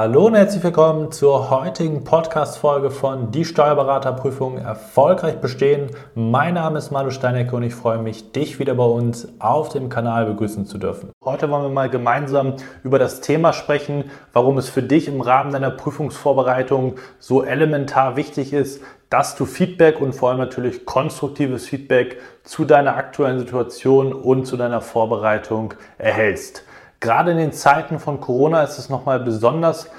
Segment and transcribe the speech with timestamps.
[0.00, 5.90] Hallo und herzlich willkommen zur heutigen Podcast-Folge von Die Steuerberaterprüfung erfolgreich bestehen.
[6.14, 9.88] Mein Name ist Manu Steinecke und ich freue mich, dich wieder bei uns auf dem
[9.88, 11.10] Kanal begrüßen zu dürfen.
[11.24, 12.54] Heute wollen wir mal gemeinsam
[12.84, 18.52] über das Thema sprechen, warum es für dich im Rahmen deiner Prüfungsvorbereitung so elementar wichtig
[18.52, 18.80] ist,
[19.10, 24.56] dass du Feedback und vor allem natürlich konstruktives Feedback zu deiner aktuellen Situation und zu
[24.56, 26.62] deiner Vorbereitung erhältst.
[27.00, 29.90] Gerade in den Zeiten von Corona ist es nochmal besonders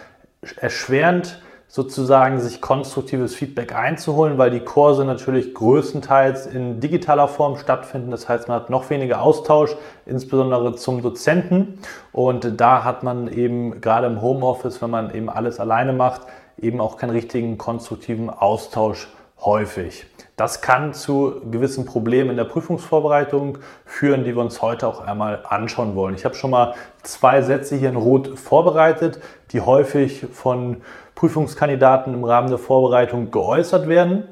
[0.57, 8.09] erschwerend, sozusagen sich konstruktives Feedback einzuholen, weil die Kurse natürlich größtenteils in digitaler Form stattfinden.
[8.09, 9.75] Das heißt, man hat noch weniger Austausch,
[10.07, 11.79] insbesondere zum Dozenten.
[12.11, 16.21] Und da hat man eben gerade im Homeoffice, wenn man eben alles alleine macht,
[16.57, 19.07] eben auch keinen richtigen konstruktiven Austausch
[19.41, 20.05] häufig.
[20.35, 25.43] Das kann zu gewissen Problemen in der Prüfungsvorbereitung führen, die wir uns heute auch einmal
[25.47, 26.15] anschauen wollen.
[26.15, 29.19] Ich habe schon mal zwei Sätze hier in Rot vorbereitet,
[29.51, 30.77] die häufig von
[31.15, 34.23] Prüfungskandidaten im Rahmen der Vorbereitung geäußert werden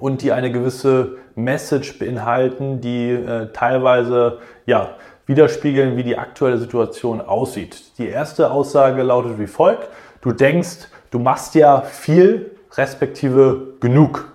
[0.00, 7.20] und die eine gewisse Message beinhalten, die äh, teilweise ja, widerspiegeln, wie die aktuelle Situation
[7.20, 7.98] aussieht.
[7.98, 9.88] Die erste Aussage lautet wie folgt.
[10.22, 14.32] Du denkst, du machst ja viel, respektive genug.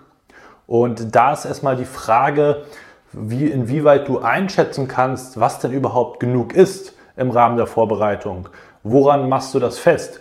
[0.67, 2.64] Und da ist erstmal die Frage,
[3.11, 8.50] wie, inwieweit du einschätzen kannst, was denn überhaupt genug ist im Rahmen der Vorbereitung.
[8.83, 10.19] Woran machst du das fest?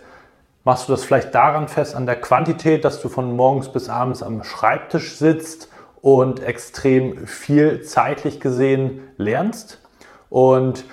[0.65, 4.23] Machst du das vielleicht daran fest, an der Quantität, dass du von morgens bis abends
[4.23, 5.69] am Schreibtisch sitzt
[6.01, 9.81] und extrem viel zeitlich gesehen lernst?
[10.31, 10.85] Und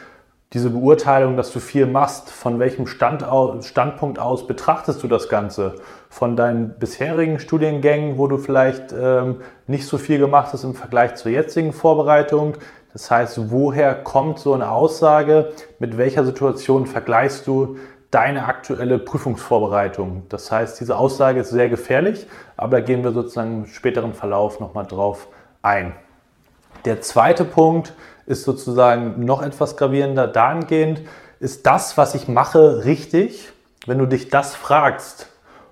[0.53, 5.29] diese Beurteilung, dass du viel machst, von welchem Stand aus, Standpunkt aus betrachtest du das
[5.29, 5.75] Ganze?
[6.09, 11.15] Von deinen bisherigen Studiengängen, wo du vielleicht ähm, nicht so viel gemacht hast im Vergleich
[11.15, 12.57] zur jetzigen Vorbereitung?
[12.91, 15.53] Das heißt, woher kommt so eine Aussage?
[15.79, 17.77] Mit welcher Situation vergleichst du
[18.09, 20.23] deine aktuelle Prüfungsvorbereitung?
[20.27, 24.59] Das heißt, diese Aussage ist sehr gefährlich, aber da gehen wir sozusagen im späteren Verlauf
[24.59, 25.29] nochmal drauf
[25.61, 25.93] ein.
[26.83, 27.95] Der zweite Punkt ist
[28.27, 31.01] sozusagen noch etwas gravierender dahingehend,
[31.39, 33.51] ist das, was ich mache, richtig?
[33.87, 35.27] Wenn du dich das fragst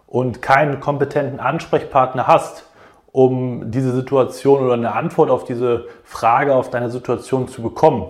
[0.07, 2.65] und keinen kompetenten Ansprechpartner hast,
[3.11, 8.05] um diese Situation oder eine Antwort auf diese Frage, auf deine Situation zu bekommen,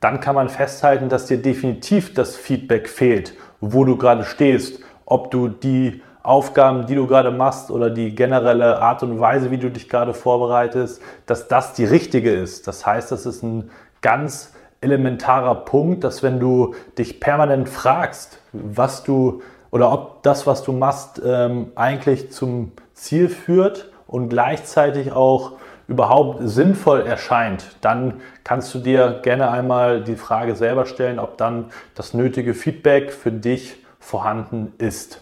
[0.00, 5.30] dann kann man festhalten, dass dir definitiv das Feedback fehlt, wo du gerade stehst, ob
[5.30, 9.70] du die Aufgaben, die du gerade machst oder die generelle Art und Weise, wie du
[9.70, 12.66] dich gerade vorbereitest, dass das die richtige ist.
[12.66, 13.70] Das heißt, das ist ein
[14.02, 20.62] ganz elementarer Punkt, dass wenn du dich permanent fragst, was du oder ob das, was
[20.62, 25.52] du machst, ähm, eigentlich zum Ziel führt und gleichzeitig auch
[25.86, 31.66] überhaupt sinnvoll erscheint, dann kannst du dir gerne einmal die Frage selber stellen, ob dann
[31.94, 35.20] das nötige Feedback für dich vorhanden ist.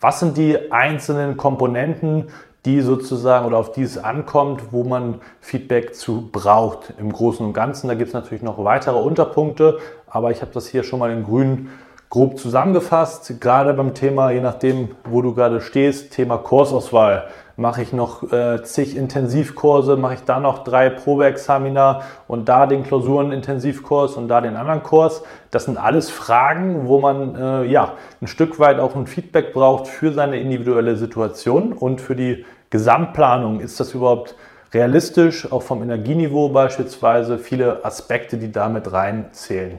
[0.00, 2.28] Was sind die einzelnen Komponenten,
[2.64, 7.52] die sozusagen oder auf die es ankommt, wo man Feedback zu braucht im Großen und
[7.54, 7.88] Ganzen.
[7.88, 11.24] Da gibt es natürlich noch weitere Unterpunkte, aber ich habe das hier schon mal in
[11.24, 11.70] grün
[12.10, 13.40] grob zusammengefasst.
[13.40, 18.62] Gerade beim Thema, je nachdem, wo du gerade stehst, Thema Kursauswahl mache ich noch äh,
[18.62, 24.56] zig Intensivkurse, mache ich da noch drei Probeexamina und da den Klausuren-Intensivkurs und da den
[24.56, 25.22] anderen Kurs.
[25.50, 29.88] Das sind alles Fragen, wo man äh, ja ein Stück weit auch ein Feedback braucht
[29.88, 33.60] für seine individuelle Situation und für die Gesamtplanung.
[33.60, 34.36] Ist das überhaupt
[34.72, 39.78] realistisch, auch vom Energieniveau beispielsweise, viele Aspekte, die damit reinzählen.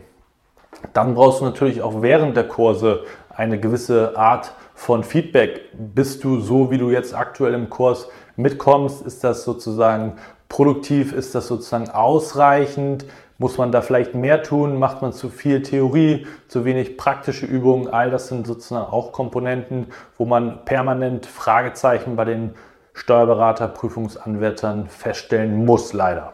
[0.93, 5.61] Dann brauchst du natürlich auch während der Kurse eine gewisse Art von Feedback.
[5.73, 9.05] Bist du so, wie du jetzt aktuell im Kurs mitkommst?
[9.05, 10.13] Ist das sozusagen
[10.49, 11.13] produktiv?
[11.13, 13.05] Ist das sozusagen ausreichend?
[13.37, 14.77] Muss man da vielleicht mehr tun?
[14.77, 17.87] Macht man zu viel Theorie, zu wenig praktische Übungen?
[17.87, 22.53] All das sind sozusagen auch Komponenten, wo man permanent Fragezeichen bei den
[22.93, 26.33] Steuerberater, Prüfungsanwärtern feststellen muss, leider.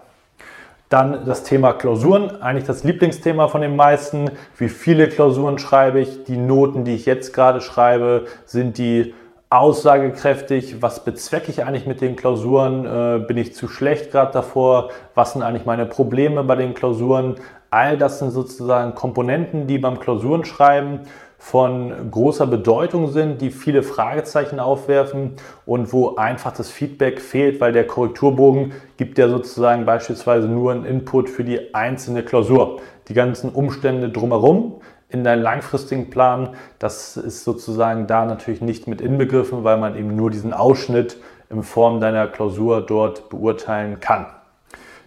[0.89, 4.31] Dann das Thema Klausuren, eigentlich das Lieblingsthema von den meisten.
[4.57, 6.23] Wie viele Klausuren schreibe ich?
[6.23, 9.13] Die Noten, die ich jetzt gerade schreibe, sind die
[9.49, 10.81] aussagekräftig?
[10.81, 12.85] Was bezwecke ich eigentlich mit den Klausuren?
[12.85, 14.89] Äh, bin ich zu schlecht gerade davor?
[15.13, 17.35] Was sind eigentlich meine Probleme bei den Klausuren?
[17.69, 21.01] All das sind sozusagen Komponenten, die beim Klausurenschreiben
[21.37, 25.33] von großer Bedeutung sind, die viele Fragezeichen aufwerfen
[25.65, 30.85] und wo einfach das Feedback fehlt, weil der Korrekturbogen gibt ja sozusagen beispielsweise nur einen
[30.85, 32.81] Input für die einzelne Klausur.
[33.07, 38.99] Die ganzen Umstände drumherum in deinen langfristigen Plan, das ist sozusagen da natürlich nicht mit
[38.99, 41.17] inbegriffen, weil man eben nur diesen Ausschnitt
[41.49, 44.25] in Form deiner Klausur dort beurteilen kann.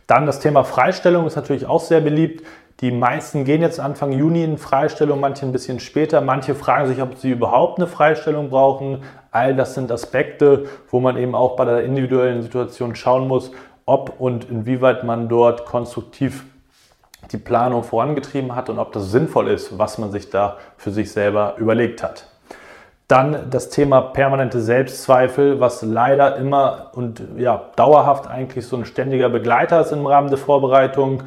[0.06, 2.44] Dann das Thema Freistellung ist natürlich auch sehr beliebt.
[2.80, 6.22] Die meisten gehen jetzt Anfang Juni in Freistellung, manche ein bisschen später.
[6.22, 9.02] Manche fragen sich, ob sie überhaupt eine Freistellung brauchen.
[9.30, 13.50] All das sind Aspekte, wo man eben auch bei der individuellen Situation schauen muss,
[13.84, 16.46] ob und inwieweit man dort konstruktiv
[17.30, 21.12] die Planung vorangetrieben hat und ob das sinnvoll ist, was man sich da für sich
[21.12, 22.26] selber überlegt hat.
[23.08, 29.28] Dann das Thema permanente Selbstzweifel, was leider immer und ja, dauerhaft eigentlich so ein ständiger
[29.28, 31.24] Begleiter ist im Rahmen der Vorbereitung.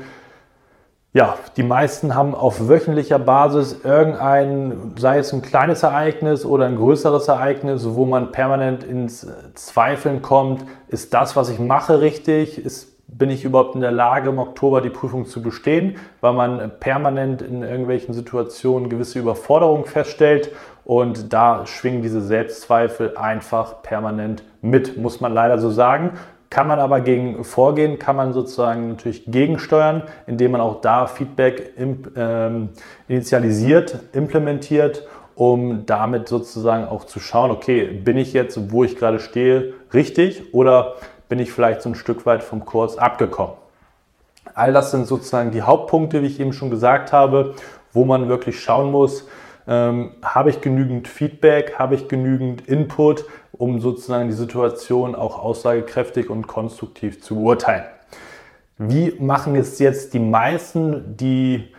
[1.16, 6.76] Ja, die meisten haben auf wöchentlicher Basis irgendein, sei es ein kleines Ereignis oder ein
[6.76, 12.58] größeres Ereignis, wo man permanent ins Zweifeln kommt, ist das, was ich mache, richtig?
[12.58, 16.72] Ist bin ich überhaupt in der Lage, im Oktober die Prüfung zu bestehen, weil man
[16.80, 20.50] permanent in irgendwelchen Situationen gewisse Überforderungen feststellt
[20.84, 26.14] und da schwingen diese Selbstzweifel einfach permanent mit, muss man leider so sagen.
[26.54, 31.74] Kann man aber gegen vorgehen, kann man sozusagen natürlich gegensteuern, indem man auch da Feedback
[32.16, 32.70] ähm,
[33.08, 39.20] initialisiert, implementiert, um damit sozusagen auch zu schauen, okay, bin ich jetzt, wo ich gerade
[39.20, 40.94] stehe, richtig oder
[41.28, 43.56] bin ich vielleicht so ein Stück weit vom Kurs abgekommen.
[44.54, 47.56] All das sind sozusagen die Hauptpunkte, wie ich eben schon gesagt habe,
[47.94, 49.28] wo man wirklich schauen muss,
[49.68, 56.30] ähm, habe ich genügend Feedback, habe ich genügend Input, um sozusagen die Situation auch aussagekräftig
[56.30, 57.86] und konstruktiv zu beurteilen.
[58.78, 61.74] Wie machen es jetzt die meisten, die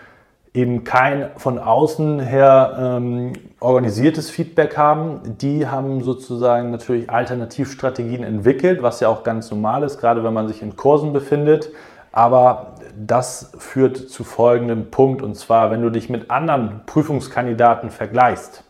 [0.54, 5.20] eben kein von außen her ähm, organisiertes Feedback haben.
[5.40, 10.46] Die haben sozusagen natürlich Alternativstrategien entwickelt, was ja auch ganz normal ist, gerade wenn man
[10.46, 11.70] sich in Kursen befindet.
[12.12, 18.64] Aber das führt zu folgendem Punkt, und zwar, wenn du dich mit anderen Prüfungskandidaten vergleichst,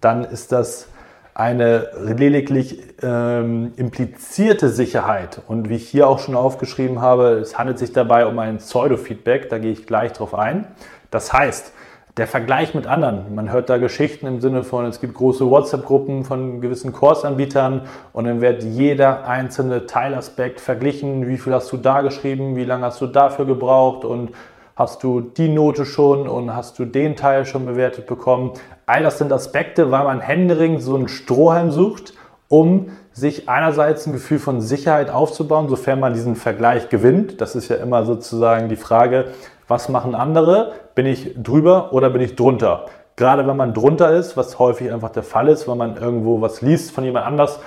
[0.00, 0.88] dann ist das
[1.34, 5.40] eine lediglich ähm, implizierte Sicherheit.
[5.46, 9.48] Und wie ich hier auch schon aufgeschrieben habe, es handelt sich dabei um ein Pseudo-Feedback,
[9.48, 10.66] da gehe ich gleich drauf ein.
[11.10, 11.72] Das heißt,
[12.18, 16.24] der Vergleich mit anderen, man hört da Geschichten im Sinne von, es gibt große WhatsApp-Gruppen
[16.24, 17.82] von gewissen Kursanbietern
[18.12, 22.86] und dann wird jeder einzelne Teilaspekt verglichen, wie viel hast du da geschrieben, wie lange
[22.86, 24.04] hast du dafür gebraucht?
[24.04, 24.30] Und
[24.74, 26.28] hast du die Note schon?
[26.28, 28.52] Und hast du den Teil schon bewertet bekommen.
[28.86, 32.14] All das sind Aspekte, weil man händeringend so einen Strohhalm sucht,
[32.48, 37.40] um sich einerseits ein Gefühl von Sicherheit aufzubauen, sofern man diesen Vergleich gewinnt.
[37.40, 39.26] Das ist ja immer sozusagen die Frage,
[39.66, 40.72] was machen andere?
[40.94, 42.86] Bin ich drüber oder bin ich drunter?
[43.16, 46.62] Gerade wenn man drunter ist, was häufig einfach der Fall ist, wenn man irgendwo was
[46.62, 47.58] liest von jemand anders,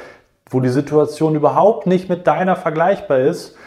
[0.50, 3.58] wo die Situation überhaupt nicht mit deiner vergleichbar ist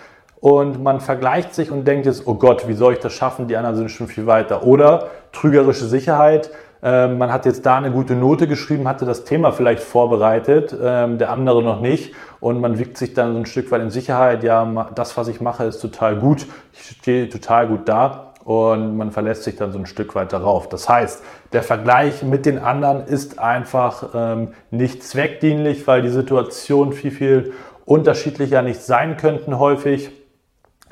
[0.41, 3.49] und man vergleicht sich und denkt jetzt, oh Gott, wie soll ich das schaffen?
[3.49, 4.65] Die anderen sind schon viel weiter.
[4.65, 6.51] Oder trügerische Sicherheit.
[6.87, 11.17] Ähm, man hat jetzt da eine gute Note geschrieben, hatte das Thema vielleicht vorbereitet, ähm,
[11.17, 12.15] der andere noch nicht.
[12.41, 15.41] Und man wiegt sich dann so ein Stück weit in Sicherheit, ja, das, was ich
[15.41, 16.47] mache, ist total gut.
[16.75, 20.69] Ich stehe total gut da und man verlässt sich dann so ein Stück weit darauf.
[20.69, 21.23] Das heißt,
[21.55, 27.53] der Vergleich mit den anderen ist einfach ähm, nicht zweckdienlich, weil die Situationen viel, viel
[27.87, 30.11] unterschiedlicher nicht sein könnten häufig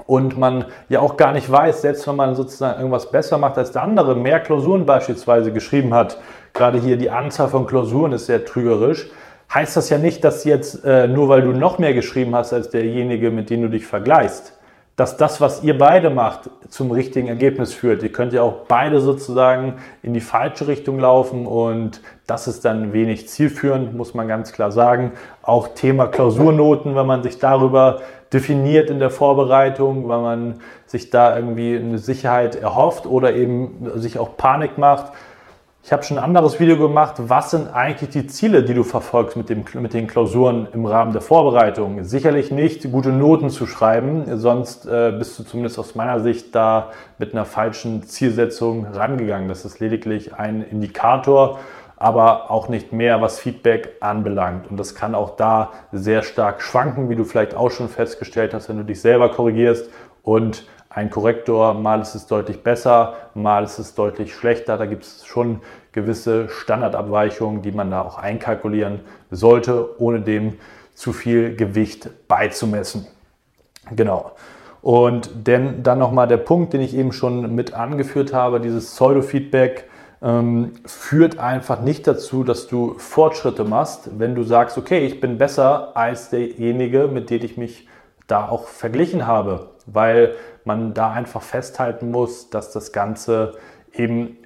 [0.07, 3.73] und man ja auch gar nicht weiß, selbst wenn man sozusagen irgendwas besser macht als
[3.73, 6.19] der andere, mehr Klausuren beispielsweise geschrieben hat,
[6.53, 9.11] gerade hier die Anzahl von Klausuren ist sehr trügerisch,
[9.53, 12.71] heißt das ja nicht, dass jetzt äh, nur weil du noch mehr geschrieben hast als
[12.71, 14.59] derjenige, mit dem du dich vergleichst,
[14.97, 18.03] dass das, was ihr beide macht, zum richtigen Ergebnis führt.
[18.03, 22.93] Ihr könnt ja auch beide sozusagen in die falsche Richtung laufen und das ist dann
[22.93, 25.13] wenig zielführend, muss man ganz klar sagen.
[25.43, 28.01] Auch Thema Klausurnoten, wenn man sich darüber
[28.33, 34.19] definiert in der Vorbereitung, weil man sich da irgendwie eine Sicherheit erhofft oder eben sich
[34.19, 35.13] auch Panik macht
[35.85, 37.15] ich habe schon ein anderes Video gemacht.
[37.19, 41.13] Was sind eigentlich die Ziele, die du verfolgst mit, dem, mit den Klausuren im Rahmen
[41.13, 42.05] der Vorbereitung?
[42.05, 46.93] Sicherlich nicht gute Noten zu schreiben, sonst äh, bist du zumindest aus meiner Sicht da
[47.19, 49.49] mit einer falschen Zielsetzung rangegangen.
[49.49, 51.59] Das ist lediglich ein Indikator,
[52.03, 54.69] aber auch nicht mehr, was Feedback anbelangt.
[54.69, 58.69] Und das kann auch da sehr stark schwanken, wie du vielleicht auch schon festgestellt hast,
[58.69, 59.89] wenn du dich selber korrigierst
[60.25, 64.77] und ein Korrektor, mal ist es deutlich besser, mal ist es deutlich schlechter.
[64.79, 65.61] Da gibt es schon
[65.93, 70.55] gewisse Standardabweichungen, die man da auch einkalkulieren sollte, ohne dem
[70.95, 73.07] zu viel Gewicht beizumessen.
[73.95, 74.33] Genau.
[74.83, 79.89] Und denn dann nochmal der Punkt, den ich eben schon mit angeführt habe, dieses Pseudo-Feedback
[80.23, 85.39] ähm, führt einfach nicht dazu, dass du Fortschritte machst, wenn du sagst, okay, ich bin
[85.39, 87.89] besser als derjenige, mit dem ich mich
[88.29, 93.55] da auch verglichen habe, weil man da einfach festhalten muss, dass das Ganze
[93.93, 94.37] eben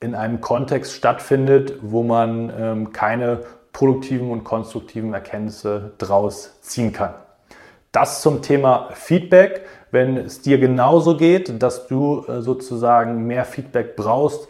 [0.00, 7.14] in einem Kontext stattfindet, wo man ähm, keine produktiven und konstruktiven Erkenntnisse draus ziehen kann.
[7.92, 9.62] Das zum Thema Feedback.
[9.92, 14.48] Wenn es dir genauso geht, dass du äh, sozusagen mehr Feedback brauchst,